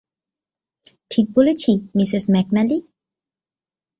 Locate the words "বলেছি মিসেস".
1.35-2.23